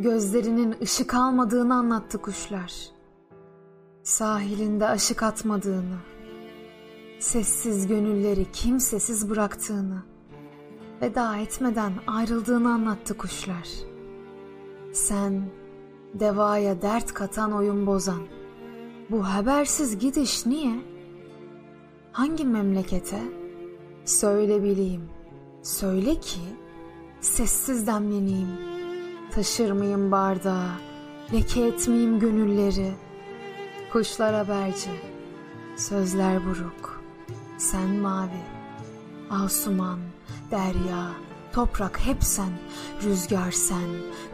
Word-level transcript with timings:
Gözlerinin 0.00 0.76
ışık 0.82 1.14
almadığını 1.14 1.74
anlattı 1.74 2.18
kuşlar. 2.18 2.72
Sahilinde 4.02 4.86
aşık 4.86 5.22
atmadığını, 5.22 5.96
sessiz 7.18 7.86
gönülleri 7.86 8.52
kimsesiz 8.52 9.30
bıraktığını, 9.30 10.02
veda 11.02 11.36
etmeden 11.36 11.92
ayrıldığını 12.06 12.72
anlattı 12.72 13.16
kuşlar. 13.16 13.68
Sen 14.92 15.42
devaya 16.14 16.82
dert 16.82 17.14
katan 17.14 17.52
oyun 17.52 17.86
bozan, 17.86 18.22
bu 19.10 19.24
habersiz 19.24 19.98
gidiş 19.98 20.46
niye? 20.46 20.80
Hangi 22.12 22.44
memlekete? 22.44 23.20
Söyle 24.04 24.62
bileyim, 24.62 25.08
söyle 25.62 26.14
ki 26.20 26.40
sessiz 27.20 27.86
demleneyim. 27.86 28.77
Taşır 29.34 29.70
mıyım 29.72 30.12
bardağı, 30.12 30.70
leke 31.32 31.66
etmeyeyim 31.66 32.18
gönülleri. 32.20 32.92
Kuşlar 33.92 34.34
haberci, 34.34 34.90
sözler 35.76 36.46
buruk, 36.46 37.02
sen 37.58 37.88
mavi, 37.88 38.42
asuman, 39.30 39.98
derya, 40.50 41.10
toprak 41.52 42.00
hep 42.00 42.24
sen, 42.24 42.52
rüzgar 43.02 43.50
sen, 43.50 43.88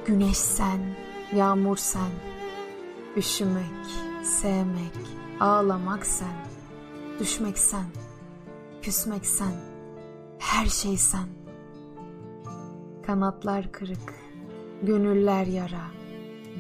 güneş 0.06 0.36
sen, 0.36 0.80
yağmur 1.34 1.76
sen. 1.76 2.10
Üşümek, 3.16 3.86
sevmek, 4.22 4.96
ağlamak 5.40 6.06
sen, 6.06 6.46
düşmek 7.20 7.58
sen, 7.58 7.86
küsmek 8.82 9.26
sen, 9.26 9.54
her 10.38 10.66
şey 10.66 10.96
sen. 10.96 11.28
Kanatlar 13.06 13.72
kırık, 13.72 14.14
gönüller 14.86 15.46
yara, 15.46 15.84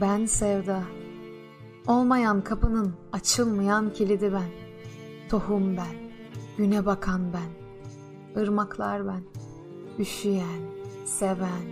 ben 0.00 0.26
sevda. 0.26 0.82
Olmayan 1.86 2.44
kapının 2.44 2.94
açılmayan 3.12 3.92
kilidi 3.92 4.32
ben. 4.32 4.48
Tohum 5.28 5.76
ben, 5.76 5.94
güne 6.58 6.86
bakan 6.86 7.32
ben. 7.32 7.64
ırmaklar 8.42 9.06
ben, 9.06 9.22
üşüyen, 9.98 10.60
seven, 11.04 11.64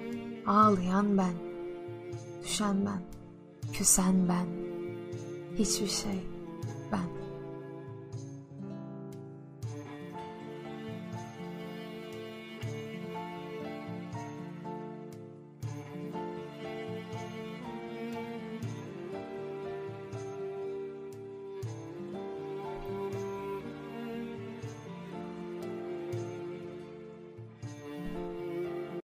ağlayan 0.47 1.19
ben. 1.19 1.33
Düşen 2.42 2.77
ben, 2.86 3.03
küsen 3.73 4.28
ben. 4.28 4.47
Hiçbir 5.58 5.89
şey 5.89 6.20
ben. 6.92 7.22